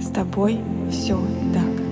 С 0.00 0.08
тобой 0.08 0.60
все 0.90 1.18
так. 1.52 1.84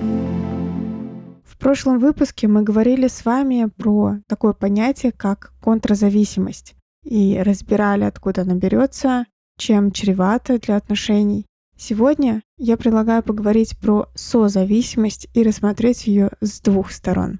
В 1.45 1.57
прошлом 1.57 1.99
выпуске 1.99 2.47
мы 2.47 2.63
говорили 2.63 3.07
с 3.07 3.23
вами 3.25 3.69
про 3.77 4.17
такое 4.27 4.53
понятие, 4.53 5.11
как 5.11 5.53
контрзависимость, 5.61 6.75
и 7.03 7.41
разбирали, 7.41 8.03
откуда 8.03 8.41
она 8.41 8.55
берется, 8.55 9.25
чем 9.57 9.91
чревато 9.91 10.59
для 10.59 10.75
отношений. 10.75 11.45
Сегодня 11.77 12.43
я 12.57 12.77
предлагаю 12.77 13.23
поговорить 13.23 13.77
про 13.79 14.07
созависимость 14.13 15.27
и 15.33 15.43
рассмотреть 15.43 16.07
ее 16.07 16.31
с 16.41 16.61
двух 16.61 16.91
сторон. 16.91 17.39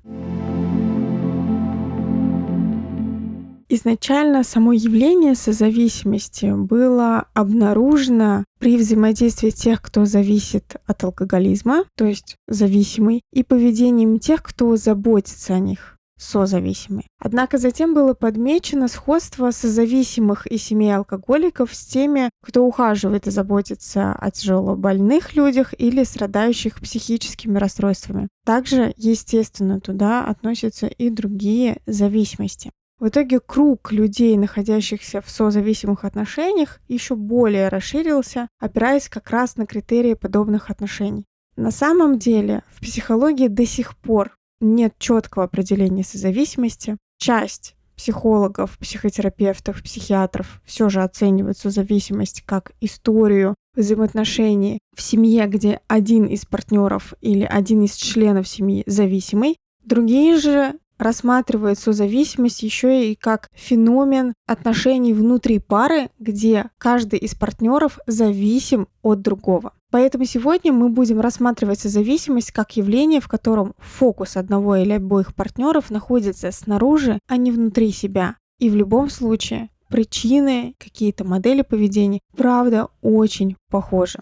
Изначально 3.76 4.44
само 4.44 4.74
явление 4.74 5.34
созависимости 5.34 6.46
было 6.56 7.26
обнаружено 7.34 8.44
при 8.60 8.78
взаимодействии 8.78 9.50
тех, 9.50 9.82
кто 9.82 10.06
зависит 10.06 10.76
от 10.86 11.04
алкоголизма, 11.04 11.86
то 11.98 12.06
есть 12.06 12.36
зависимый, 12.48 13.22
и 13.34 13.42
поведением 13.42 14.20
тех, 14.20 14.44
кто 14.44 14.76
заботится 14.76 15.56
о 15.56 15.60
них 15.60 15.98
созависимые. 16.20 17.08
Однако 17.20 17.58
затем 17.58 17.96
было 17.96 18.14
подмечено 18.14 18.88
сходство 18.88 19.50
созависимых 19.50 20.46
и 20.46 20.60
семей 20.60 20.96
алкоголиков 20.96 21.74
с 21.74 21.84
теми, 21.84 22.30
кто 22.44 22.68
ухаживает 22.68 23.26
и 23.26 23.32
заботится 23.32 24.14
о 24.14 24.30
тяжело 24.30 24.76
больных 24.76 25.34
людях 25.34 25.74
или 25.76 26.04
страдающих 26.04 26.80
психическими 26.80 27.58
расстройствами. 27.58 28.28
Также, 28.46 28.94
естественно, 28.98 29.80
туда 29.80 30.24
относятся 30.24 30.86
и 30.86 31.10
другие 31.10 31.82
зависимости. 31.88 32.70
В 33.04 33.10
итоге 33.10 33.42
круг 33.42 33.92
людей, 33.92 34.38
находящихся 34.38 35.20
в 35.20 35.30
созависимых 35.30 36.06
отношениях, 36.06 36.80
еще 36.88 37.18
более 37.18 37.68
расширился, 37.68 38.48
опираясь 38.62 39.10
как 39.10 39.30
раз 39.30 39.58
на 39.58 39.66
критерии 39.66 40.14
подобных 40.14 40.70
отношений. 40.70 41.26
На 41.58 41.70
самом 41.70 42.18
деле 42.18 42.64
в 42.74 42.80
психологии 42.80 43.50
до 43.50 43.66
сих 43.66 43.98
пор 43.98 44.38
нет 44.62 44.94
четкого 45.00 45.44
определения 45.44 46.06
созависимости. 46.06 46.96
Часть 47.18 47.76
психологов, 47.98 48.78
психотерапевтов, 48.78 49.84
психиатров 49.84 50.62
все 50.64 50.88
же 50.88 51.04
оценивают 51.04 51.58
созависимость 51.58 52.44
как 52.46 52.72
историю 52.80 53.56
взаимоотношений 53.76 54.80
в 54.96 55.02
семье, 55.02 55.48
где 55.48 55.82
один 55.90 56.24
из 56.26 56.46
партнеров 56.46 57.16
или 57.20 57.44
один 57.44 57.84
из 57.84 57.96
членов 57.96 58.48
семьи 58.48 58.84
зависимый. 58.88 59.58
Другие 59.84 60.38
же 60.38 60.76
рассматривает 60.98 61.80
созависимость 61.80 62.64
еще 62.64 63.12
и 63.12 63.16
как 63.16 63.50
феномен 63.54 64.34
отношений 64.48 65.14
внутри 65.14 65.60
пары, 65.60 66.10
где 66.20 66.70
каждый 66.78 67.20
из 67.20 67.36
партнеров 67.36 68.00
зависим 68.08 68.88
от 69.02 69.22
другого. 69.22 69.74
Поэтому 69.92 70.26
сегодня 70.26 70.74
мы 70.74 70.90
будем 70.90 71.20
рассматривать 71.20 71.80
созависимость 71.80 72.52
как 72.52 72.76
явление, 72.76 73.22
в 73.22 73.28
котором 73.28 73.76
фокус 73.78 74.38
одного 74.38 74.76
или 74.76 74.94
обоих 74.94 75.36
партнеров 75.36 75.92
находится 75.92 76.52
снаружи, 76.52 77.20
а 77.28 77.38
не 77.38 77.52
внутри 77.52 77.92
себя. 77.92 78.38
И 78.60 78.70
в 78.70 78.76
любом 78.76 79.10
случае 79.10 79.70
причины, 79.90 80.74
какие-то 80.80 81.24
модели 81.24 81.62
поведения, 81.62 82.22
правда, 82.36 82.88
очень 83.04 83.56
похожи. 83.70 84.20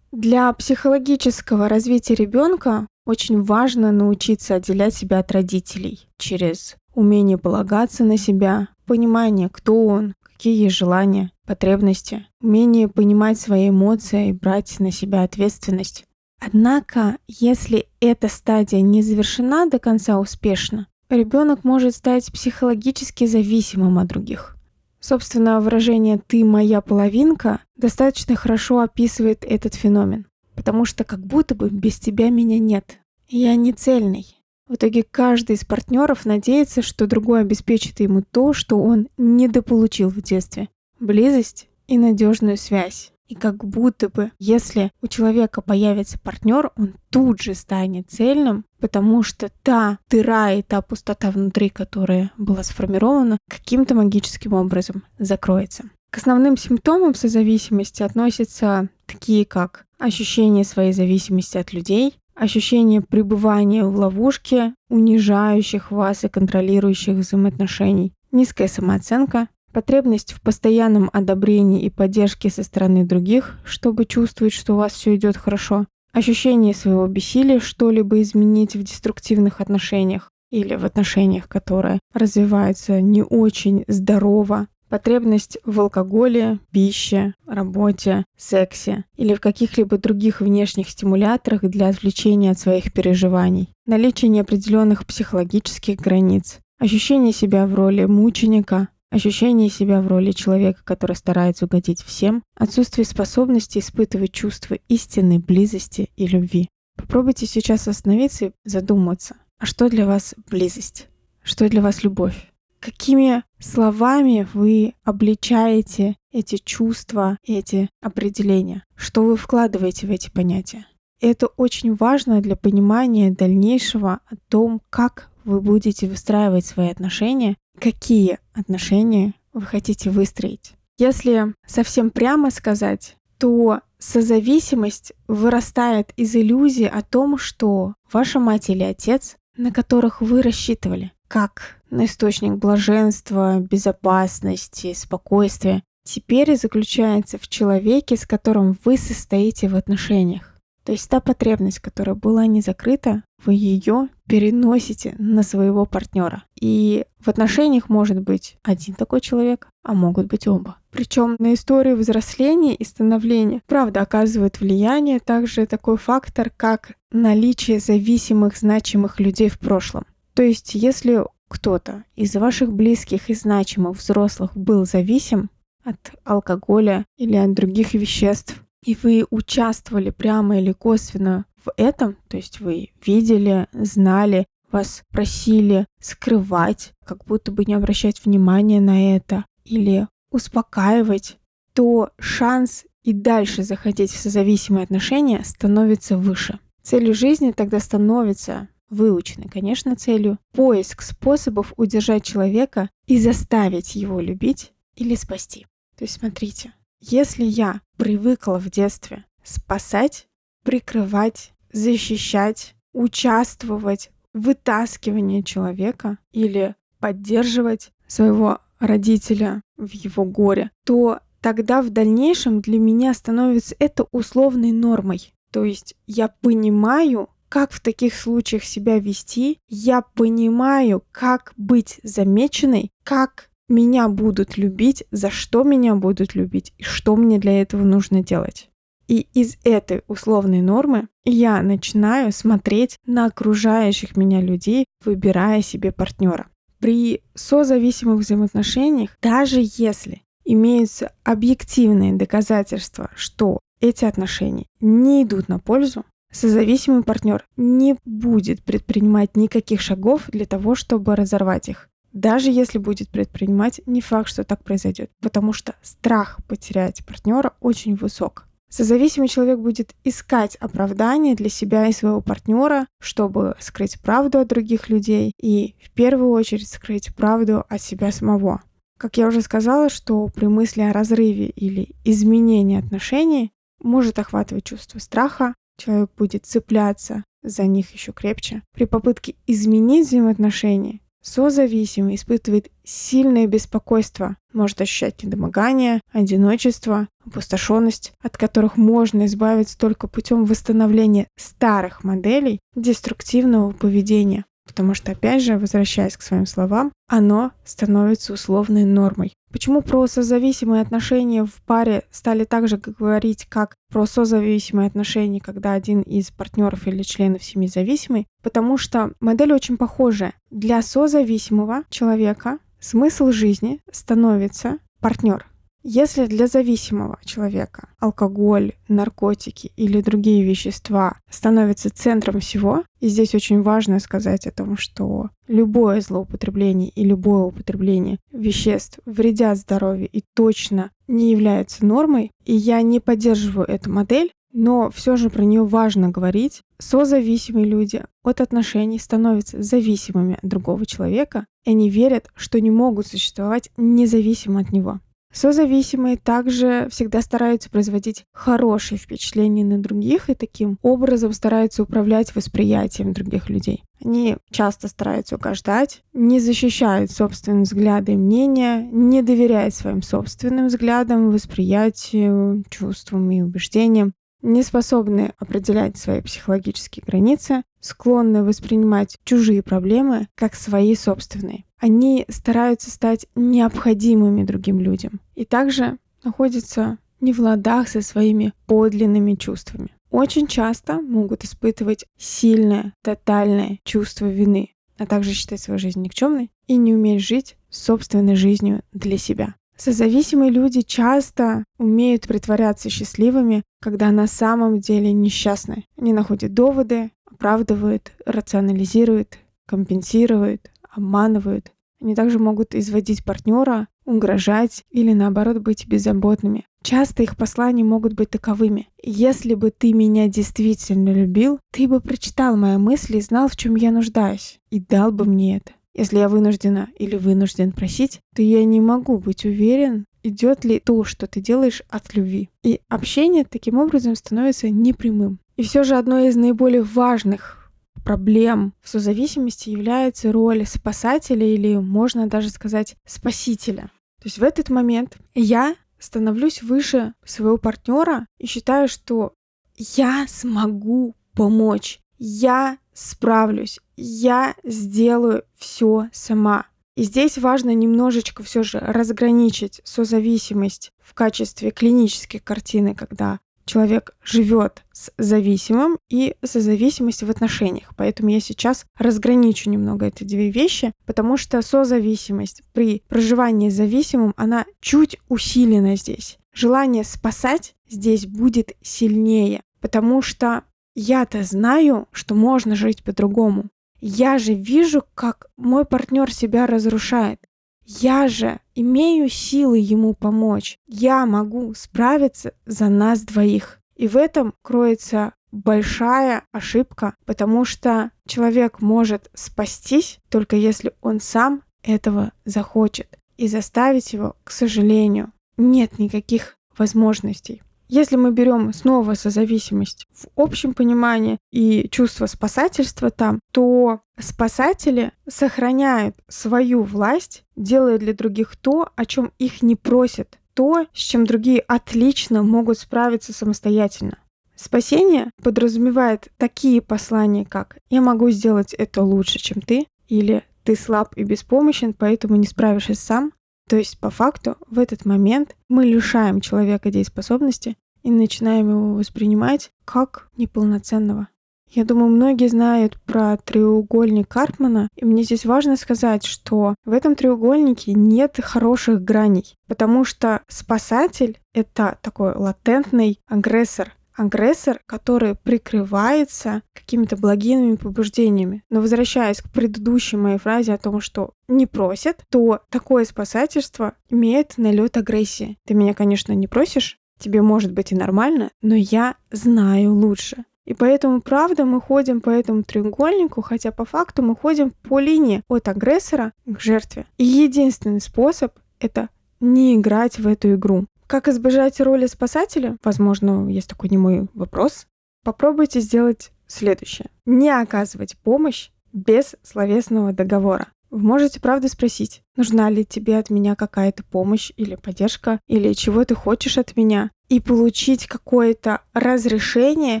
Для 0.12 0.52
психологического 0.52 1.68
развития 1.68 2.14
ребенка 2.14 2.86
очень 3.04 3.42
важно 3.42 3.92
научиться 3.92 4.54
отделять 4.54 4.94
себя 4.94 5.18
от 5.18 5.30
родителей 5.32 6.08
через 6.18 6.76
умение 6.94 7.38
полагаться 7.38 8.04
на 8.04 8.16
себя, 8.16 8.68
понимание, 8.86 9.48
кто 9.48 9.86
он, 9.86 10.14
какие 10.22 10.62
есть 10.62 10.76
желания, 10.76 11.30
потребности, 11.46 12.26
умение 12.40 12.88
понимать 12.88 13.38
свои 13.38 13.68
эмоции 13.68 14.28
и 14.28 14.32
брать 14.32 14.78
на 14.80 14.90
себя 14.90 15.22
ответственность. 15.22 16.04
Однако, 16.40 17.18
если 17.26 17.86
эта 18.00 18.28
стадия 18.28 18.80
не 18.80 19.02
завершена 19.02 19.66
до 19.68 19.78
конца 19.78 20.18
успешно, 20.18 20.88
ребенок 21.08 21.64
может 21.64 21.94
стать 21.94 22.30
психологически 22.32 23.26
зависимым 23.26 23.98
от 23.98 24.08
других. 24.08 24.56
Собственно, 25.00 25.60
выражение 25.60 26.18
«ты 26.18 26.44
моя 26.44 26.80
половинка» 26.80 27.60
достаточно 27.76 28.36
хорошо 28.36 28.80
описывает 28.80 29.44
этот 29.44 29.74
феномен 29.74 30.26
потому 30.54 30.84
что 30.84 31.04
как 31.04 31.20
будто 31.20 31.54
бы 31.54 31.68
без 31.68 31.98
тебя 31.98 32.30
меня 32.30 32.58
нет. 32.58 32.98
Я 33.28 33.56
не 33.56 33.72
цельный. 33.72 34.26
В 34.68 34.74
итоге 34.74 35.02
каждый 35.02 35.56
из 35.56 35.64
партнеров 35.64 36.24
надеется, 36.24 36.80
что 36.80 37.06
другой 37.06 37.40
обеспечит 37.42 38.00
ему 38.00 38.22
то, 38.22 38.52
что 38.52 38.80
он 38.80 39.08
недополучил 39.18 40.08
в 40.08 40.20
детстве. 40.22 40.68
Близость 41.00 41.68
и 41.86 41.98
надежную 41.98 42.56
связь. 42.56 43.12
И 43.28 43.34
как 43.34 43.64
будто 43.64 44.08
бы, 44.10 44.32
если 44.38 44.90
у 45.00 45.06
человека 45.06 45.62
появится 45.62 46.18
партнер, 46.18 46.70
он 46.76 46.94
тут 47.10 47.40
же 47.40 47.54
станет 47.54 48.10
цельным, 48.10 48.66
потому 48.80 49.22
что 49.22 49.50
та 49.62 49.98
дыра 50.10 50.52
и 50.52 50.62
та 50.62 50.82
пустота 50.82 51.30
внутри, 51.30 51.70
которая 51.70 52.32
была 52.36 52.62
сформирована, 52.62 53.38
каким-то 53.48 53.94
магическим 53.94 54.52
образом 54.52 55.04
закроется. 55.18 55.84
К 56.10 56.18
основным 56.18 56.56
симптомам 56.56 57.14
созависимости 57.14 58.02
относятся 58.02 58.88
такие 59.06 59.44
как 59.44 59.86
ощущение 60.04 60.64
своей 60.64 60.92
зависимости 60.92 61.56
от 61.56 61.72
людей, 61.72 62.14
ощущение 62.34 63.00
пребывания 63.00 63.84
в 63.84 63.96
ловушке, 63.96 64.74
унижающих 64.90 65.90
вас 65.90 66.24
и 66.24 66.28
контролирующих 66.28 67.16
взаимоотношений, 67.16 68.12
низкая 68.30 68.68
самооценка, 68.68 69.48
потребность 69.72 70.32
в 70.32 70.42
постоянном 70.42 71.08
одобрении 71.12 71.82
и 71.82 71.90
поддержке 71.90 72.50
со 72.50 72.62
стороны 72.62 73.04
других, 73.04 73.58
чтобы 73.64 74.04
чувствовать, 74.04 74.52
что 74.52 74.74
у 74.74 74.76
вас 74.76 74.92
все 74.92 75.16
идет 75.16 75.38
хорошо, 75.38 75.86
ощущение 76.12 76.74
своего 76.74 77.06
бессилия 77.06 77.58
что-либо 77.58 78.20
изменить 78.20 78.76
в 78.76 78.82
деструктивных 78.82 79.62
отношениях 79.62 80.30
или 80.50 80.74
в 80.76 80.84
отношениях, 80.84 81.48
которые 81.48 81.98
развиваются 82.12 83.00
не 83.00 83.22
очень 83.22 83.84
здорово, 83.88 84.68
потребность 84.94 85.58
в 85.64 85.80
алкоголе, 85.80 86.60
пище, 86.70 87.34
работе, 87.48 88.24
сексе 88.36 89.04
или 89.16 89.34
в 89.34 89.40
каких-либо 89.40 89.98
других 89.98 90.40
внешних 90.40 90.88
стимуляторах 90.88 91.62
для 91.62 91.88
отвлечения 91.88 92.52
от 92.52 92.60
своих 92.60 92.92
переживаний, 92.92 93.70
наличие 93.86 94.28
неопределенных 94.28 95.04
психологических 95.04 95.96
границ, 95.96 96.60
ощущение 96.78 97.32
себя 97.32 97.66
в 97.66 97.74
роли 97.74 98.04
мученика, 98.04 98.86
ощущение 99.10 99.68
себя 99.68 100.00
в 100.00 100.06
роли 100.06 100.30
человека, 100.30 100.82
который 100.84 101.16
старается 101.16 101.64
угодить 101.64 102.00
всем, 102.00 102.44
отсутствие 102.56 103.04
способности 103.04 103.80
испытывать 103.80 104.30
чувство 104.30 104.78
истинной 104.86 105.38
близости 105.38 106.08
и 106.14 106.28
любви. 106.28 106.68
Попробуйте 106.96 107.46
сейчас 107.46 107.88
остановиться 107.88 108.44
и 108.44 108.52
задуматься, 108.64 109.34
а 109.58 109.66
что 109.66 109.88
для 109.88 110.06
вас 110.06 110.36
близость? 110.48 111.08
Что 111.42 111.68
для 111.68 111.82
вас 111.82 112.04
любовь? 112.04 112.53
Какими 112.84 113.42
словами 113.58 114.46
вы 114.52 114.92
обличаете 115.04 116.16
эти 116.30 116.58
чувства, 116.58 117.38
эти 117.42 117.88
определения, 118.02 118.84
что 118.94 119.24
вы 119.24 119.38
вкладываете 119.38 120.06
в 120.06 120.10
эти 120.10 120.28
понятия. 120.30 120.86
Это 121.18 121.46
очень 121.46 121.94
важно 121.94 122.42
для 122.42 122.56
понимания 122.56 123.30
дальнейшего 123.30 124.20
о 124.26 124.36
том, 124.50 124.82
как 124.90 125.30
вы 125.44 125.62
будете 125.62 126.06
выстраивать 126.06 126.66
свои 126.66 126.90
отношения, 126.90 127.56
какие 127.80 128.38
отношения 128.52 129.32
вы 129.54 129.62
хотите 129.62 130.10
выстроить. 130.10 130.74
Если 130.98 131.54
совсем 131.66 132.10
прямо 132.10 132.50
сказать, 132.50 133.16
то 133.38 133.80
созависимость 133.98 135.14
вырастает 135.26 136.12
из 136.16 136.36
иллюзии 136.36 136.86
о 136.86 137.00
том, 137.00 137.38
что 137.38 137.94
ваша 138.12 138.40
мать 138.40 138.68
или 138.68 138.82
отец, 138.82 139.36
на 139.56 139.72
которых 139.72 140.20
вы 140.20 140.42
рассчитывали, 140.42 141.12
как 141.28 141.80
на 141.94 142.06
источник 142.06 142.54
блаженства, 142.54 143.60
безопасности, 143.60 144.92
спокойствия, 144.94 145.82
теперь 146.04 146.56
заключается 146.56 147.38
в 147.38 147.48
человеке, 147.48 148.16
с 148.16 148.26
которым 148.26 148.76
вы 148.84 148.98
состоите 148.98 149.68
в 149.68 149.76
отношениях. 149.76 150.54
То 150.84 150.92
есть 150.92 151.08
та 151.08 151.20
потребность, 151.20 151.78
которая 151.78 152.14
была 152.14 152.46
не 152.46 152.60
закрыта, 152.60 153.22
вы 153.46 153.54
ее 153.54 154.08
переносите 154.28 155.14
на 155.18 155.42
своего 155.42 155.86
партнера. 155.86 156.44
И 156.60 157.06
в 157.20 157.28
отношениях 157.28 157.88
может 157.88 158.20
быть 158.20 158.58
один 158.62 158.94
такой 158.94 159.22
человек, 159.22 159.68
а 159.82 159.94
могут 159.94 160.26
быть 160.26 160.46
оба. 160.46 160.76
Причем 160.90 161.36
на 161.38 161.54
историю 161.54 161.96
взросления 161.96 162.74
и 162.74 162.84
становления, 162.84 163.62
правда, 163.66 164.02
оказывает 164.02 164.60
влияние 164.60 165.20
также 165.20 165.64
такой 165.64 165.96
фактор, 165.96 166.50
как 166.54 166.92
наличие 167.10 167.80
зависимых 167.80 168.56
значимых 168.58 169.20
людей 169.20 169.48
в 169.48 169.58
прошлом. 169.58 170.04
То 170.34 170.42
есть, 170.42 170.74
если 170.74 171.24
кто-то 171.48 172.04
из 172.16 172.34
ваших 172.36 172.72
близких 172.72 173.30
и 173.30 173.34
значимых 173.34 173.98
взрослых 173.98 174.56
был 174.56 174.84
зависим 174.86 175.50
от 175.84 176.12
алкоголя 176.24 177.04
или 177.16 177.36
от 177.36 177.54
других 177.54 177.94
веществ, 177.94 178.62
и 178.84 178.96
вы 179.02 179.26
участвовали 179.30 180.10
прямо 180.10 180.58
или 180.58 180.72
косвенно 180.72 181.46
в 181.64 181.72
этом, 181.76 182.16
то 182.28 182.36
есть 182.36 182.60
вы 182.60 182.90
видели, 183.04 183.66
знали, 183.72 184.46
вас 184.70 185.02
просили 185.10 185.86
скрывать, 186.00 186.92
как 187.04 187.24
будто 187.24 187.52
бы 187.52 187.64
не 187.64 187.74
обращать 187.74 188.24
внимания 188.24 188.80
на 188.80 189.16
это 189.16 189.44
или 189.64 190.08
успокаивать, 190.30 191.38
то 191.74 192.10
шанс 192.18 192.84
и 193.02 193.12
дальше 193.12 193.62
заходить 193.62 194.10
в 194.10 194.18
созависимые 194.18 194.84
отношения 194.84 195.42
становится 195.44 196.16
выше. 196.16 196.58
Целью 196.82 197.14
жизни 197.14 197.52
тогда 197.52 197.80
становится 197.80 198.68
выученной, 198.94 199.48
конечно, 199.48 199.96
целью 199.96 200.38
поиск 200.52 201.02
способов 201.02 201.72
удержать 201.76 202.24
человека 202.24 202.88
и 203.06 203.18
заставить 203.18 203.94
его 203.94 204.20
любить 204.20 204.72
или 204.96 205.14
спасти. 205.14 205.66
То 205.96 206.04
есть 206.04 206.14
смотрите, 206.14 206.72
если 207.00 207.44
я 207.44 207.80
привыкла 207.96 208.58
в 208.58 208.70
детстве 208.70 209.24
спасать, 209.42 210.26
прикрывать, 210.64 211.52
защищать, 211.72 212.74
участвовать 212.92 214.10
в 214.32 214.40
вытаскивании 214.46 215.42
человека 215.42 216.18
или 216.32 216.74
поддерживать 216.98 217.90
своего 218.06 218.60
родителя 218.78 219.62
в 219.76 219.90
его 219.90 220.24
горе, 220.24 220.70
то 220.84 221.20
тогда 221.40 221.82
в 221.82 221.90
дальнейшем 221.90 222.60
для 222.60 222.78
меня 222.78 223.12
становится 223.12 223.76
это 223.78 224.06
условной 224.12 224.72
нормой. 224.72 225.34
То 225.52 225.64
есть 225.64 225.94
я 226.06 226.28
понимаю, 226.28 227.28
как 227.54 227.70
в 227.70 227.78
таких 227.78 228.16
случаях 228.16 228.64
себя 228.64 228.98
вести, 228.98 229.60
я 229.68 230.02
понимаю, 230.02 231.04
как 231.12 231.52
быть 231.56 232.00
замеченной, 232.02 232.90
как 233.04 233.48
меня 233.68 234.08
будут 234.08 234.56
любить, 234.56 235.04
за 235.12 235.30
что 235.30 235.62
меня 235.62 235.94
будут 235.94 236.34
любить 236.34 236.74
и 236.78 236.82
что 236.82 237.14
мне 237.14 237.38
для 237.38 237.62
этого 237.62 237.84
нужно 237.84 238.24
делать. 238.24 238.70
И 239.06 239.28
из 239.34 239.56
этой 239.62 240.02
условной 240.08 240.62
нормы 240.62 241.06
я 241.24 241.62
начинаю 241.62 242.32
смотреть 242.32 242.98
на 243.06 243.26
окружающих 243.26 244.16
меня 244.16 244.40
людей, 244.40 244.86
выбирая 245.04 245.62
себе 245.62 245.92
партнера. 245.92 246.48
При 246.80 247.22
созависимых 247.36 248.18
взаимоотношениях, 248.18 249.10
даже 249.22 249.60
если 249.62 250.22
имеются 250.44 251.12
объективные 251.22 252.14
доказательства, 252.14 253.12
что 253.14 253.60
эти 253.80 254.04
отношения 254.04 254.66
не 254.80 255.22
идут 255.22 255.46
на 255.46 255.60
пользу, 255.60 256.04
созависимый 256.34 257.02
партнер 257.02 257.44
не 257.56 257.96
будет 258.04 258.62
предпринимать 258.62 259.36
никаких 259.36 259.80
шагов 259.80 260.24
для 260.28 260.46
того, 260.46 260.74
чтобы 260.74 261.16
разорвать 261.16 261.68
их. 261.68 261.88
Даже 262.12 262.50
если 262.50 262.78
будет 262.78 263.08
предпринимать, 263.08 263.80
не 263.86 264.00
факт, 264.00 264.28
что 264.28 264.44
так 264.44 264.62
произойдет, 264.62 265.10
потому 265.20 265.52
что 265.52 265.74
страх 265.82 266.38
потерять 266.46 267.04
партнера 267.04 267.54
очень 267.60 267.96
высок. 267.96 268.46
Созависимый 268.68 269.28
человек 269.28 269.58
будет 269.58 269.94
искать 270.02 270.56
оправдание 270.56 271.36
для 271.36 271.48
себя 271.48 271.86
и 271.86 271.92
своего 271.92 272.20
партнера, 272.20 272.86
чтобы 273.00 273.54
скрыть 273.60 274.00
правду 274.00 274.38
от 274.38 274.48
других 274.48 274.88
людей 274.88 275.32
и 275.40 275.76
в 275.80 275.90
первую 275.90 276.30
очередь 276.30 276.68
скрыть 276.68 277.14
правду 277.14 277.64
от 277.68 277.80
себя 277.80 278.10
самого. 278.10 278.62
Как 278.98 279.16
я 279.16 279.28
уже 279.28 279.42
сказала, 279.42 279.88
что 279.88 280.28
при 280.28 280.46
мысли 280.46 280.82
о 280.82 280.92
разрыве 280.92 281.46
или 281.46 281.94
изменении 282.04 282.78
отношений 282.78 283.52
может 283.80 284.18
охватывать 284.18 284.64
чувство 284.64 284.98
страха, 284.98 285.54
человек 285.76 286.10
будет 286.16 286.46
цепляться 286.46 287.24
за 287.42 287.66
них 287.66 287.92
еще 287.92 288.12
крепче. 288.12 288.62
При 288.72 288.84
попытке 288.86 289.34
изменить 289.46 290.06
взаимоотношения 290.08 291.00
Созависимый 291.24 292.16
испытывает 292.16 292.70
сильное 292.84 293.46
беспокойство, 293.46 294.36
может 294.52 294.82
ощущать 294.82 295.22
недомогание, 295.22 296.02
одиночество, 296.12 297.08
опустошенность, 297.24 298.12
от 298.20 298.36
которых 298.36 298.76
можно 298.76 299.24
избавиться 299.24 299.78
только 299.78 300.06
путем 300.06 300.44
восстановления 300.44 301.28
старых 301.38 302.04
моделей 302.04 302.60
деструктивного 302.76 303.72
поведения. 303.72 304.44
Потому 304.66 304.94
что, 304.94 305.12
опять 305.12 305.42
же, 305.42 305.58
возвращаясь 305.58 306.16
к 306.16 306.22
своим 306.22 306.46
словам, 306.46 306.92
оно 307.06 307.52
становится 307.64 308.32
условной 308.32 308.84
нормой. 308.84 309.34
Почему 309.52 309.82
про 309.82 310.06
созависимые 310.06 310.82
отношения 310.82 311.44
в 311.44 311.62
паре 311.66 312.02
стали 312.10 312.44
так 312.44 312.66
же 312.66 312.76
говорить, 312.76 313.46
как 313.48 313.76
про 313.92 314.06
созависимые 314.06 314.88
отношения, 314.88 315.40
когда 315.40 315.72
один 315.72 316.00
из 316.00 316.30
партнеров 316.30 316.88
или 316.88 317.02
членов 317.02 317.44
семьи 317.44 317.68
зависимый? 317.68 318.26
Потому 318.42 318.78
что 318.78 319.12
модель 319.20 319.52
очень 319.52 319.76
похожая. 319.76 320.34
Для 320.50 320.82
созависимого 320.82 321.84
человека 321.88 322.58
смысл 322.80 323.30
жизни 323.30 323.80
становится 323.92 324.78
партнер. 325.00 325.46
Если 325.86 326.24
для 326.24 326.46
зависимого 326.46 327.18
человека 327.26 327.90
алкоголь, 328.00 328.72
наркотики 328.88 329.70
или 329.76 330.00
другие 330.00 330.42
вещества 330.42 331.18
становятся 331.28 331.90
центром 331.90 332.40
всего, 332.40 332.84
и 333.00 333.08
здесь 333.08 333.34
очень 333.34 333.60
важно 333.60 334.00
сказать 334.00 334.46
о 334.46 334.50
том, 334.50 334.78
что 334.78 335.28
любое 335.46 336.00
злоупотребление 336.00 336.88
и 336.88 337.04
любое 337.04 337.42
употребление 337.42 338.18
веществ 338.32 338.98
вредят 339.04 339.58
здоровью 339.58 340.08
и 340.10 340.22
точно 340.34 340.90
не 341.06 341.30
является 341.30 341.84
нормой, 341.84 342.30
и 342.46 342.54
я 342.54 342.80
не 342.80 342.98
поддерживаю 342.98 343.68
эту 343.68 343.92
модель, 343.92 344.32
но 344.54 344.90
все 344.90 345.16
же 345.16 345.28
про 345.28 345.44
нее 345.44 345.66
важно 345.66 346.08
говорить. 346.08 346.62
Созависимые 346.78 347.66
люди 347.66 348.02
от 348.22 348.40
отношений 348.40 348.98
становятся 348.98 349.62
зависимыми 349.62 350.38
от 350.40 350.48
другого 350.48 350.86
человека, 350.86 351.44
и 351.66 351.72
они 351.72 351.90
верят, 351.90 352.30
что 352.34 352.58
не 352.58 352.70
могут 352.70 353.06
существовать 353.06 353.68
независимо 353.76 354.60
от 354.60 354.72
него. 354.72 355.00
Созависимые 355.34 356.16
также 356.16 356.86
всегда 356.92 357.20
стараются 357.20 357.68
производить 357.68 358.24
хорошее 358.32 359.00
впечатление 359.00 359.66
на 359.66 359.78
других 359.78 360.30
и 360.30 360.34
таким 360.34 360.78
образом 360.80 361.32
стараются 361.32 361.82
управлять 361.82 362.34
восприятием 362.36 363.12
других 363.12 363.50
людей. 363.50 363.82
Они 364.04 364.36
часто 364.52 364.86
стараются 364.86 365.34
угождать, 365.34 366.04
не 366.12 366.38
защищают 366.38 367.10
собственные 367.10 367.64
взгляды 367.64 368.12
и 368.12 368.16
мнения, 368.16 368.88
не 368.92 369.22
доверяют 369.22 369.74
своим 369.74 370.02
собственным 370.02 370.68
взглядам, 370.68 371.30
восприятию, 371.30 372.62
чувствам 372.70 373.28
и 373.32 373.42
убеждениям 373.42 374.14
не 374.44 374.62
способны 374.62 375.32
определять 375.38 375.96
свои 375.96 376.20
психологические 376.20 377.02
границы, 377.06 377.62
склонны 377.84 378.42
воспринимать 378.42 379.18
чужие 379.24 379.62
проблемы 379.62 380.28
как 380.34 380.54
свои 380.54 380.94
собственные. 380.94 381.64
Они 381.78 382.24
стараются 382.28 382.90
стать 382.90 383.26
необходимыми 383.34 384.44
другим 384.44 384.80
людям 384.80 385.20
и 385.34 385.44
также 385.44 385.98
находятся 386.24 386.98
не 387.20 387.32
в 387.32 387.40
ладах 387.40 387.88
со 387.88 388.00
своими 388.00 388.54
подлинными 388.66 389.34
чувствами. 389.34 389.94
Очень 390.10 390.46
часто 390.46 391.00
могут 391.00 391.44
испытывать 391.44 392.06
сильное, 392.16 392.94
тотальное 393.02 393.80
чувство 393.84 394.26
вины, 394.26 394.74
а 394.96 395.06
также 395.06 395.32
считать 395.32 395.60
свою 395.60 395.78
жизнь 395.78 396.00
никчемной 396.00 396.50
и 396.66 396.76
не 396.76 396.94
уметь 396.94 397.22
жить 397.22 397.56
собственной 397.68 398.36
жизнью 398.36 398.82
для 398.92 399.18
себя. 399.18 399.56
Созависимые 399.76 400.50
люди 400.50 400.82
часто 400.82 401.64
умеют 401.78 402.28
притворяться 402.28 402.90
счастливыми, 402.90 403.64
когда 403.82 404.10
на 404.12 404.26
самом 404.28 404.78
деле 404.78 405.12
несчастны. 405.12 405.84
Они 405.98 406.12
находят 406.12 406.54
доводы, 406.54 407.10
оправдывают, 407.34 408.12
рационализируют, 408.24 409.38
компенсируют, 409.66 410.70
обманывают. 410.88 411.72
Они 412.00 412.14
также 412.14 412.38
могут 412.38 412.74
изводить 412.74 413.24
партнера, 413.24 413.88
угрожать 414.04 414.84
или 414.90 415.12
наоборот 415.12 415.58
быть 415.58 415.86
беззаботными. 415.86 416.66
Часто 416.82 417.22
их 417.22 417.36
послания 417.36 417.82
могут 417.82 418.12
быть 418.12 418.30
таковыми. 418.30 418.88
«Если 419.02 419.54
бы 419.54 419.70
ты 419.70 419.94
меня 419.94 420.28
действительно 420.28 421.10
любил, 421.10 421.58
ты 421.72 421.88
бы 421.88 422.00
прочитал 422.00 422.56
мои 422.56 422.76
мысли 422.76 423.16
и 423.16 423.22
знал, 423.22 423.48
в 423.48 423.56
чем 423.56 423.74
я 423.76 423.90
нуждаюсь, 423.90 424.60
и 424.70 424.80
дал 424.80 425.10
бы 425.10 425.24
мне 425.24 425.56
это. 425.56 425.72
Если 425.94 426.18
я 426.18 426.28
вынуждена 426.28 426.88
или 426.98 427.16
вынужден 427.16 427.72
просить, 427.72 428.20
то 428.34 428.42
я 428.42 428.64
не 428.64 428.80
могу 428.80 429.18
быть 429.18 429.44
уверен, 429.44 430.04
идет 430.22 430.64
ли 430.64 430.80
то, 430.80 431.04
что 431.04 431.26
ты 431.26 431.40
делаешь 431.40 431.82
от 431.88 432.14
любви. 432.14 432.50
И 432.62 432.80
общение 432.88 433.44
таким 433.44 433.78
образом 433.78 434.16
становится 434.16 434.68
непрямым. 434.68 435.38
И 435.56 435.62
все 435.62 435.84
же 435.84 435.96
одной 435.96 436.28
из 436.28 436.36
наиболее 436.36 436.82
важных 436.82 437.70
проблем 438.04 438.74
в 438.82 438.88
созависимости 438.88 439.70
является 439.70 440.32
роль 440.32 440.66
спасателя 440.66 441.46
или, 441.46 441.76
можно 441.76 442.26
даже 442.26 442.50
сказать, 442.50 442.96
спасителя. 443.06 443.90
То 444.20 444.26
есть 444.26 444.38
в 444.38 444.42
этот 444.42 444.68
момент 444.68 445.16
я 445.34 445.76
становлюсь 445.98 446.62
выше 446.62 447.14
своего 447.24 447.56
партнера 447.56 448.26
и 448.38 448.46
считаю, 448.46 448.88
что 448.88 449.34
я 449.76 450.26
смогу 450.28 451.16
помочь. 451.34 452.00
Я 452.18 452.78
справлюсь, 452.92 453.80
я 453.96 454.54
сделаю 454.64 455.44
все 455.56 456.08
сама. 456.12 456.66
И 456.96 457.02
здесь 457.02 457.38
важно 457.38 457.74
немножечко 457.74 458.44
все 458.44 458.62
же 458.62 458.78
разграничить 458.78 459.80
созависимость 459.84 460.92
в 461.00 461.12
качестве 461.14 461.72
клинической 461.72 462.38
картины, 462.38 462.94
когда 462.94 463.40
человек 463.64 464.16
живет 464.22 464.82
с 464.92 465.12
зависимым 465.18 465.98
и 466.08 466.36
созависимость 466.42 467.22
в 467.22 467.30
отношениях. 467.30 467.92
Поэтому 467.96 468.30
я 468.30 468.40
сейчас 468.40 468.86
разграничу 468.98 469.70
немного 469.70 470.06
эти 470.06 470.24
две 470.24 470.50
вещи, 470.50 470.92
потому 471.06 471.36
что 471.36 471.62
созависимость 471.62 472.62
при 472.72 473.02
проживании 473.08 473.70
с 473.70 473.74
зависимым, 473.74 474.34
она 474.36 474.64
чуть 474.80 475.18
усилена 475.28 475.96
здесь. 475.96 476.38
Желание 476.52 477.04
спасать 477.04 477.74
здесь 477.88 478.26
будет 478.26 478.72
сильнее, 478.82 479.62
потому 479.80 480.22
что 480.22 480.62
я-то 480.94 481.42
знаю, 481.42 482.06
что 482.12 482.34
можно 482.34 482.76
жить 482.76 483.02
по-другому. 483.02 483.64
Я 484.00 484.38
же 484.38 484.54
вижу, 484.54 485.02
как 485.14 485.46
мой 485.56 485.84
партнер 485.84 486.32
себя 486.32 486.66
разрушает. 486.66 487.40
Я 487.86 488.28
же 488.28 488.60
имею 488.74 489.28
силы 489.28 489.78
ему 489.78 490.14
помочь. 490.14 490.78
Я 490.86 491.26
могу 491.26 491.74
справиться 491.74 492.54
за 492.66 492.88
нас 492.88 493.22
двоих. 493.22 493.80
И 493.96 494.08
в 494.08 494.16
этом 494.16 494.54
кроется 494.62 495.34
большая 495.52 496.44
ошибка, 496.50 497.14
потому 497.24 497.64
что 497.64 498.10
человек 498.26 498.80
может 498.80 499.30
спастись 499.34 500.18
только 500.28 500.56
если 500.56 500.94
он 501.00 501.20
сам 501.20 501.62
этого 501.82 502.32
захочет. 502.44 503.18
И 503.36 503.46
заставить 503.48 504.12
его, 504.12 504.36
к 504.44 504.50
сожалению, 504.50 505.32
нет 505.56 505.98
никаких 505.98 506.56
возможностей. 506.76 507.62
Если 507.96 508.16
мы 508.16 508.32
берем 508.32 508.72
снова 508.72 509.14
созависимость 509.14 510.08
в 510.12 510.26
общем 510.34 510.74
понимании 510.74 511.38
и 511.52 511.88
чувство 511.88 512.26
спасательства 512.26 513.08
там, 513.10 513.38
то 513.52 514.00
спасатели 514.18 515.12
сохраняют 515.28 516.16
свою 516.26 516.82
власть, 516.82 517.44
делая 517.54 517.98
для 517.98 518.12
других 518.12 518.56
то, 518.56 518.88
о 518.96 519.04
чем 519.04 519.30
их 519.38 519.62
не 519.62 519.76
просят, 519.76 520.40
то, 520.54 520.88
с 520.92 520.98
чем 520.98 521.24
другие 521.24 521.60
отлично 521.60 522.42
могут 522.42 522.80
справиться 522.80 523.32
самостоятельно. 523.32 524.18
Спасение 524.56 525.30
подразумевает 525.40 526.32
такие 526.36 526.82
послания, 526.82 527.44
как 527.44 527.78
«я 527.90 528.00
могу 528.00 528.28
сделать 528.30 528.74
это 528.74 529.04
лучше, 529.04 529.38
чем 529.38 529.62
ты» 529.62 529.86
или 530.08 530.42
«ты 530.64 530.74
слаб 530.74 531.16
и 531.16 531.22
беспомощен, 531.22 531.94
поэтому 531.94 532.34
не 532.34 532.48
справишься 532.48 532.94
сам», 532.96 533.32
то 533.68 533.76
есть, 533.76 533.98
по 534.00 534.10
факту, 534.10 534.56
в 534.68 534.80
этот 534.80 535.04
момент 535.04 535.56
мы 535.68 535.86
лишаем 535.86 536.40
человека 536.40 536.90
дееспособности 536.90 537.76
и 538.04 538.10
начинаем 538.10 538.70
его 538.70 538.94
воспринимать 538.94 539.72
как 539.84 540.28
неполноценного. 540.36 541.28
Я 541.70 541.84
думаю, 541.84 542.08
многие 542.08 542.46
знают 542.46 543.00
про 543.02 543.36
треугольник 543.36 544.28
Карпмана, 544.28 544.88
и 544.94 545.04
мне 545.04 545.24
здесь 545.24 545.44
важно 545.44 545.76
сказать, 545.76 546.24
что 546.24 546.76
в 546.84 546.92
этом 546.92 547.16
треугольнике 547.16 547.94
нет 547.94 548.38
хороших 548.40 549.02
граней, 549.02 549.56
потому 549.66 550.04
что 550.04 550.42
спасатель— 550.46 551.40
это 551.52 551.98
такой 552.00 552.32
латентный 552.36 553.18
агрессор, 553.26 553.92
агрессор, 554.14 554.78
который 554.86 555.34
прикрывается 555.34 556.62
какими-то 556.74 557.16
благими 557.16 557.74
побуждениями. 557.74 558.62
Но 558.70 558.80
возвращаясь 558.80 559.42
к 559.42 559.50
предыдущей 559.50 560.16
моей 560.16 560.38
фразе 560.38 560.74
о 560.74 560.78
том, 560.78 561.00
что 561.00 561.32
не 561.48 561.66
просят, 561.66 562.22
то 562.30 562.60
такое 562.70 563.04
спасательство 563.04 563.94
имеет 564.08 564.58
налет 564.58 564.96
агрессии. 564.96 565.58
Ты 565.66 565.74
меня, 565.74 565.94
конечно, 565.94 566.32
не 566.32 566.46
просишь, 566.46 566.98
тебе 567.24 567.40
может 567.42 567.72
быть 567.72 567.90
и 567.90 567.96
нормально, 567.96 568.50
но 568.60 568.74
я 568.74 569.16
знаю 569.30 569.94
лучше. 569.94 570.44
И 570.66 570.74
поэтому, 570.74 571.20
правда, 571.20 571.64
мы 571.64 571.80
ходим 571.80 572.20
по 572.20 572.30
этому 572.30 572.62
треугольнику, 572.62 573.42
хотя 573.42 573.70
по 573.72 573.84
факту 573.84 574.22
мы 574.22 574.36
ходим 574.36 574.70
по 574.70 574.98
линии 574.98 575.42
от 575.48 575.68
агрессора 575.68 576.32
к 576.46 576.60
жертве. 576.60 577.06
И 577.18 577.24
единственный 577.24 578.00
способ— 578.00 578.52
это 578.78 579.08
не 579.40 579.74
играть 579.74 580.18
в 580.18 580.26
эту 580.26 580.54
игру. 580.54 580.86
Как 581.06 581.28
избежать 581.28 581.80
роли 581.80 582.06
спасателя? 582.06 582.76
Возможно, 582.82 583.48
есть 583.48 583.68
такой 583.68 583.90
не 583.90 583.98
мой 583.98 584.26
вопрос. 584.34 584.86
Попробуйте 585.22 585.80
сделать 585.80 586.30
следующее. 586.46 587.08
Не 587.26 587.50
оказывать 587.50 588.16
помощь 588.18 588.70
без 588.92 589.34
словесного 589.42 590.12
договора. 590.12 590.68
Вы 590.94 591.00
можете, 591.00 591.40
правда, 591.40 591.68
спросить, 591.68 592.22
нужна 592.36 592.70
ли 592.70 592.84
тебе 592.84 593.18
от 593.18 593.28
меня 593.28 593.56
какая-то 593.56 594.04
помощь 594.04 594.52
или 594.56 594.76
поддержка, 594.76 595.40
или 595.48 595.72
чего 595.72 596.04
ты 596.04 596.14
хочешь 596.14 596.56
от 596.56 596.76
меня, 596.76 597.10
и 597.28 597.40
получить 597.40 598.06
какое-то 598.06 598.80
разрешение 598.92 600.00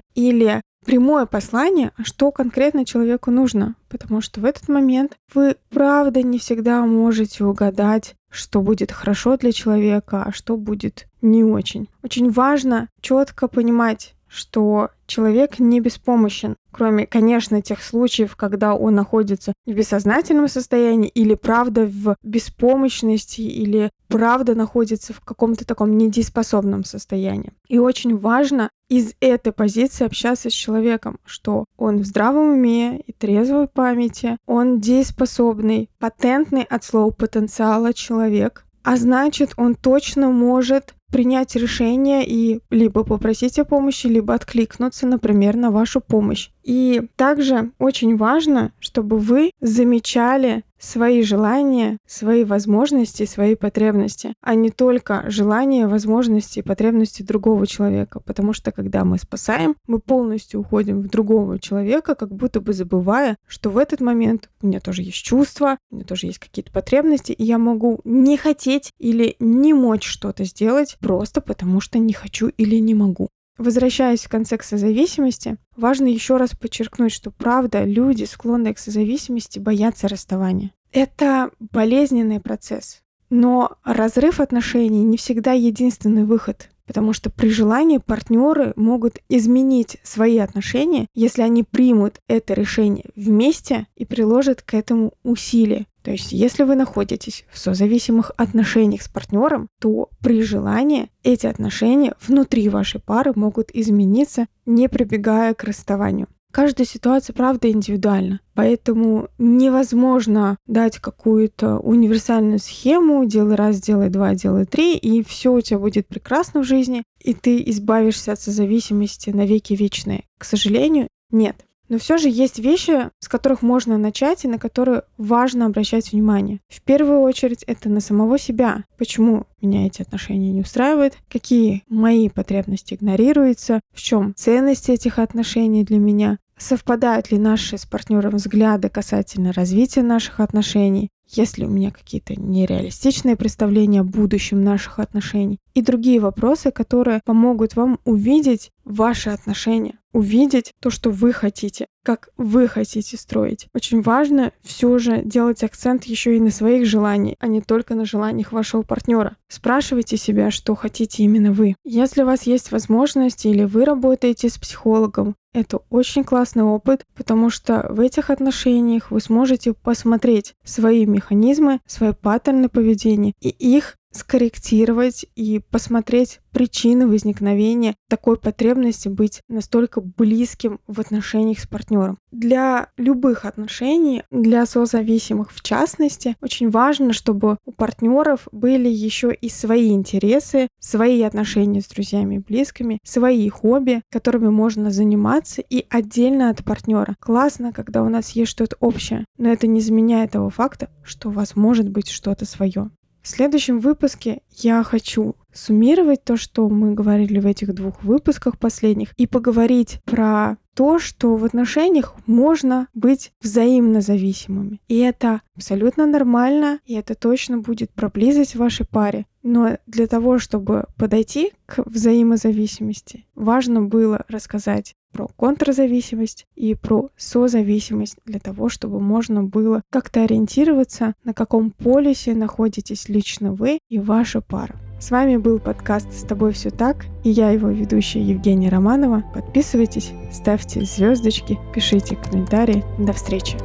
или 0.14 0.60
прямое 0.86 1.26
послание, 1.26 1.90
что 2.04 2.30
конкретно 2.30 2.84
человеку 2.84 3.32
нужно. 3.32 3.74
Потому 3.88 4.20
что 4.20 4.40
в 4.40 4.44
этот 4.44 4.68
момент 4.68 5.16
вы, 5.34 5.56
правда, 5.68 6.22
не 6.22 6.38
всегда 6.38 6.86
можете 6.86 7.44
угадать, 7.44 8.14
что 8.30 8.62
будет 8.62 8.92
хорошо 8.92 9.36
для 9.36 9.50
человека, 9.50 10.22
а 10.22 10.32
что 10.32 10.56
будет 10.56 11.08
не 11.20 11.42
очень. 11.42 11.88
Очень 12.04 12.30
важно 12.30 12.88
четко 13.00 13.48
понимать, 13.48 14.14
что 14.34 14.90
человек 15.06 15.58
не 15.58 15.80
беспомощен, 15.80 16.56
кроме, 16.72 17.06
конечно, 17.06 17.62
тех 17.62 17.82
случаев, 17.82 18.34
когда 18.36 18.74
он 18.74 18.94
находится 18.94 19.52
в 19.64 19.72
бессознательном 19.72 20.48
состоянии 20.48 21.08
или 21.08 21.34
правда 21.34 21.86
в 21.86 22.16
беспомощности, 22.22 23.42
или 23.42 23.90
правда 24.08 24.54
находится 24.54 25.12
в 25.12 25.20
каком-то 25.20 25.64
таком 25.64 25.96
недееспособном 25.96 26.84
состоянии. 26.84 27.52
И 27.68 27.78
очень 27.78 28.16
важно 28.18 28.70
из 28.88 29.14
этой 29.20 29.52
позиции 29.52 30.04
общаться 30.04 30.50
с 30.50 30.52
человеком, 30.52 31.20
что 31.24 31.64
он 31.76 31.98
в 31.98 32.04
здравом 32.04 32.50
уме 32.50 33.00
и 33.00 33.12
трезвой 33.12 33.68
памяти, 33.68 34.36
он 34.46 34.80
дееспособный, 34.80 35.90
патентный 35.98 36.62
от 36.62 36.82
слова 36.82 37.10
потенциала 37.10 37.92
человек, 37.94 38.64
а 38.84 38.96
значит, 38.96 39.54
он 39.56 39.74
точно 39.74 40.30
может 40.30 40.94
принять 41.14 41.54
решение 41.54 42.26
и 42.26 42.58
либо 42.70 43.04
попросить 43.04 43.60
о 43.60 43.64
помощи, 43.64 44.08
либо 44.08 44.34
откликнуться, 44.34 45.06
например, 45.06 45.54
на 45.54 45.70
вашу 45.70 46.00
помощь. 46.00 46.50
И 46.64 47.02
также 47.14 47.70
очень 47.78 48.16
важно, 48.16 48.72
чтобы 48.80 49.18
вы 49.18 49.52
замечали 49.60 50.64
свои 50.84 51.22
желания, 51.22 51.98
свои 52.06 52.44
возможности, 52.44 53.26
свои 53.26 53.54
потребности, 53.54 54.34
а 54.40 54.54
не 54.54 54.70
только 54.70 55.24
желания, 55.28 55.86
возможности 55.86 56.58
и 56.60 56.62
потребности 56.62 57.22
другого 57.22 57.66
человека. 57.66 58.20
Потому 58.20 58.52
что 58.52 58.72
когда 58.72 59.04
мы 59.04 59.18
спасаем, 59.18 59.76
мы 59.86 59.98
полностью 59.98 60.60
уходим 60.60 61.00
в 61.00 61.08
другого 61.08 61.58
человека, 61.58 62.14
как 62.14 62.34
будто 62.34 62.60
бы 62.60 62.72
забывая, 62.72 63.36
что 63.46 63.70
в 63.70 63.78
этот 63.78 64.00
момент 64.00 64.50
у 64.62 64.66
меня 64.66 64.80
тоже 64.80 65.02
есть 65.02 65.24
чувства, 65.24 65.78
у 65.90 65.96
меня 65.96 66.04
тоже 66.04 66.26
есть 66.26 66.38
какие-то 66.38 66.72
потребности, 66.72 67.32
и 67.32 67.44
я 67.44 67.58
могу 67.58 68.00
не 68.04 68.36
хотеть 68.36 68.92
или 68.98 69.36
не 69.38 69.74
мочь 69.74 70.06
что-то 70.06 70.44
сделать 70.44 70.96
просто 71.00 71.40
потому, 71.40 71.80
что 71.80 71.98
не 71.98 72.12
хочу 72.12 72.48
или 72.48 72.76
не 72.76 72.94
могу. 72.94 73.28
Возвращаясь 73.56 74.24
в 74.24 74.28
конце 74.28 74.56
к 74.56 74.64
созависимости, 74.64 75.58
важно 75.76 76.06
еще 76.06 76.36
раз 76.36 76.50
подчеркнуть, 76.50 77.12
что 77.12 77.30
правда 77.30 77.84
люди, 77.84 78.24
склонные 78.24 78.74
к 78.74 78.78
созависимости, 78.78 79.58
боятся 79.58 80.08
расставания. 80.08 80.72
Это 80.92 81.50
болезненный 81.58 82.40
процесс. 82.40 83.02
Но 83.30 83.76
разрыв 83.84 84.40
отношений 84.40 85.02
не 85.02 85.16
всегда 85.16 85.52
единственный 85.52 86.24
выход, 86.24 86.70
потому 86.86 87.12
что 87.12 87.30
при 87.30 87.48
желании 87.48 87.98
партнеры 87.98 88.72
могут 88.76 89.18
изменить 89.28 89.98
свои 90.02 90.38
отношения, 90.38 91.06
если 91.14 91.42
они 91.42 91.62
примут 91.62 92.20
это 92.28 92.54
решение 92.54 93.06
вместе 93.16 93.86
и 93.96 94.04
приложат 94.04 94.62
к 94.62 94.74
этому 94.74 95.14
усилия. 95.22 95.86
То 96.02 96.10
есть, 96.10 96.32
если 96.32 96.64
вы 96.64 96.76
находитесь 96.76 97.46
в 97.50 97.58
созависимых 97.58 98.30
отношениях 98.36 99.00
с 99.00 99.08
партнером, 99.08 99.68
то 99.80 100.10
при 100.20 100.42
желании 100.42 101.10
эти 101.22 101.46
отношения 101.46 102.14
внутри 102.20 102.68
вашей 102.68 103.00
пары 103.00 103.32
могут 103.34 103.70
измениться, 103.72 104.46
не 104.66 104.88
прибегая 104.90 105.54
к 105.54 105.64
расставанию. 105.64 106.28
Каждая 106.54 106.86
ситуация, 106.86 107.34
правда, 107.34 107.68
индивидуальна. 107.68 108.38
Поэтому 108.54 109.28
невозможно 109.38 110.56
дать 110.68 111.00
какую-то 111.00 111.78
универсальную 111.78 112.60
схему, 112.60 113.24
делай 113.24 113.56
раз, 113.56 113.80
делай 113.80 114.08
два, 114.08 114.36
делай 114.36 114.64
три, 114.64 114.96
и 114.96 115.24
все 115.24 115.52
у 115.52 115.60
тебя 115.60 115.80
будет 115.80 116.06
прекрасно 116.06 116.60
в 116.60 116.64
жизни, 116.64 117.02
и 117.18 117.34
ты 117.34 117.60
избавишься 117.66 118.30
от 118.30 118.40
созависимости 118.40 119.30
навеки 119.30 119.72
вечные. 119.72 120.26
К 120.38 120.44
сожалению, 120.44 121.08
нет. 121.32 121.56
Но 121.88 121.98
все 121.98 122.18
же 122.18 122.28
есть 122.28 122.60
вещи, 122.60 123.10
с 123.18 123.28
которых 123.28 123.60
можно 123.62 123.98
начать 123.98 124.44
и 124.44 124.48
на 124.48 124.58
которые 124.58 125.02
важно 125.18 125.66
обращать 125.66 126.12
внимание. 126.12 126.60
В 126.68 126.80
первую 126.82 127.20
очередь 127.20 127.62
это 127.64 127.88
на 127.88 128.00
самого 128.00 128.38
себя. 128.38 128.84
Почему 128.96 129.46
меня 129.60 129.86
эти 129.86 130.02
отношения 130.02 130.52
не 130.52 130.60
устраивают? 130.60 131.14
Какие 131.28 131.82
мои 131.88 132.28
потребности 132.28 132.94
игнорируются? 132.94 133.80
В 133.92 134.00
чем 134.00 134.34
ценность 134.34 134.88
этих 134.88 135.18
отношений 135.18 135.84
для 135.84 135.98
меня? 135.98 136.38
Совпадают 136.56 137.30
ли 137.30 137.38
наши 137.38 137.76
с 137.78 137.84
партнером 137.84 138.36
взгляды 138.36 138.88
касательно 138.88 139.52
развития 139.52 140.02
наших 140.02 140.40
отношений? 140.40 141.10
Есть 141.28 141.58
ли 141.58 141.66
у 141.66 141.70
меня 141.70 141.90
какие-то 141.90 142.40
нереалистичные 142.40 143.36
представления 143.36 144.00
о 144.00 144.04
будущем 144.04 144.62
наших 144.62 144.98
отношений? 144.98 145.58
И 145.74 145.82
другие 145.82 146.20
вопросы, 146.20 146.70
которые 146.70 147.20
помогут 147.24 147.74
вам 147.76 147.98
увидеть 148.04 148.70
ваши 148.84 149.30
отношения 149.30 149.98
увидеть 150.14 150.72
то, 150.80 150.88
что 150.88 151.10
вы 151.10 151.32
хотите, 151.32 151.86
как 152.02 152.28
вы 152.38 152.68
хотите 152.68 153.16
строить. 153.18 153.66
Очень 153.74 154.00
важно 154.00 154.52
все 154.62 154.96
же 154.98 155.22
делать 155.22 155.62
акцент 155.64 156.04
еще 156.04 156.36
и 156.36 156.40
на 156.40 156.50
своих 156.50 156.86
желаниях, 156.86 157.36
а 157.40 157.48
не 157.48 157.60
только 157.60 157.94
на 157.94 158.06
желаниях 158.06 158.52
вашего 158.52 158.82
партнера. 158.82 159.36
Спрашивайте 159.48 160.16
себя, 160.16 160.50
что 160.50 160.76
хотите 160.76 161.24
именно 161.24 161.52
вы. 161.52 161.74
Если 161.84 162.22
у 162.22 162.26
вас 162.26 162.44
есть 162.44 162.70
возможность 162.70 163.44
или 163.44 163.64
вы 163.64 163.84
работаете 163.84 164.48
с 164.48 164.56
психологом, 164.56 165.34
это 165.52 165.80
очень 165.90 166.24
классный 166.24 166.64
опыт, 166.64 167.04
потому 167.14 167.50
что 167.50 167.86
в 167.90 168.00
этих 168.00 168.30
отношениях 168.30 169.10
вы 169.10 169.20
сможете 169.20 169.72
посмотреть 169.72 170.54
свои 170.64 171.06
механизмы, 171.06 171.80
свои 171.86 172.12
паттерны 172.12 172.68
поведения 172.68 173.34
и 173.40 173.48
их 173.48 173.96
скорректировать 174.14 175.26
и 175.34 175.60
посмотреть 175.70 176.40
причины 176.52 177.06
возникновения 177.06 177.96
такой 178.08 178.38
потребности 178.38 179.08
быть 179.08 179.42
настолько 179.48 180.00
близким 180.00 180.80
в 180.86 181.00
отношениях 181.00 181.58
с 181.58 181.66
партнером. 181.66 182.18
Для 182.30 182.88
любых 182.96 183.44
отношений, 183.44 184.22
для 184.30 184.64
созависимых 184.66 185.52
в 185.52 185.62
частности, 185.62 186.36
очень 186.40 186.70
важно, 186.70 187.12
чтобы 187.12 187.58
у 187.64 187.72
партнеров 187.72 188.48
были 188.52 188.88
еще 188.88 189.34
и 189.34 189.48
свои 189.48 189.92
интересы, 189.92 190.68
свои 190.78 191.22
отношения 191.22 191.80
с 191.80 191.88
друзьями 191.88 192.36
и 192.36 192.38
близкими, 192.38 193.00
свои 193.02 193.48
хобби, 193.48 194.02
которыми 194.10 194.48
можно 194.48 194.90
заниматься 194.90 195.60
и 195.60 195.84
отдельно 195.90 196.50
от 196.50 196.62
партнера. 196.64 197.16
Классно, 197.18 197.72
когда 197.72 198.02
у 198.02 198.08
нас 198.08 198.30
есть 198.30 198.52
что-то 198.52 198.76
общее, 198.78 199.24
но 199.38 199.48
это 199.48 199.66
не 199.66 199.80
заменяет 199.80 200.32
того 200.32 200.50
факта, 200.50 200.88
что 201.02 201.28
у 201.30 201.32
вас 201.32 201.56
может 201.56 201.88
быть 201.88 202.08
что-то 202.08 202.44
свое. 202.44 202.90
В 203.24 203.28
следующем 203.28 203.80
выпуске 203.80 204.42
я 204.50 204.82
хочу 204.82 205.34
суммировать 205.50 206.24
то, 206.24 206.36
что 206.36 206.68
мы 206.68 206.92
говорили 206.92 207.38
в 207.38 207.46
этих 207.46 207.74
двух 207.74 208.04
выпусках 208.04 208.58
последних, 208.58 209.14
и 209.16 209.26
поговорить 209.26 210.00
про 210.04 210.58
то, 210.74 210.98
что 210.98 211.36
в 211.36 211.44
отношениях 211.46 212.16
можно 212.26 212.88
быть 212.92 213.32
взаимно 213.40 214.02
зависимыми. 214.02 214.82
И 214.88 214.98
это 214.98 215.40
абсолютно 215.56 216.04
нормально, 216.04 216.80
и 216.84 216.92
это 216.94 217.14
точно 217.14 217.58
будет 217.58 217.90
про 217.92 218.10
близость 218.10 218.56
в 218.56 218.58
вашей 218.58 218.84
паре. 218.84 219.24
Но 219.42 219.78
для 219.86 220.06
того, 220.06 220.38
чтобы 220.38 220.84
подойти 220.98 221.52
к 221.64 221.82
взаимозависимости, 221.86 223.24
важно 223.34 223.80
было 223.80 224.26
рассказать 224.28 224.94
про 225.14 225.28
контрзависимость 225.36 226.46
и 226.56 226.74
про 226.74 227.08
созависимость 227.16 228.16
для 228.26 228.40
того, 228.40 228.68
чтобы 228.68 229.00
можно 229.00 229.44
было 229.44 229.82
как-то 229.90 230.24
ориентироваться, 230.24 231.14
на 231.24 231.32
каком 231.32 231.70
полюсе 231.70 232.34
находитесь 232.34 233.08
лично 233.08 233.52
вы 233.52 233.78
и 233.88 233.98
ваша 233.98 234.40
пара. 234.40 234.74
С 235.00 235.10
вами 235.10 235.36
был 235.36 235.58
подкаст 235.58 236.12
«С 236.12 236.22
тобой 236.22 236.52
все 236.52 236.70
так» 236.70 237.06
и 237.24 237.30
я 237.30 237.50
его 237.50 237.68
ведущая 237.68 238.22
Евгения 238.22 238.68
Романова. 238.68 239.22
Подписывайтесь, 239.34 240.12
ставьте 240.32 240.84
звездочки, 240.84 241.58
пишите 241.74 242.16
комментарии. 242.16 242.84
До 242.98 243.12
встречи! 243.12 243.56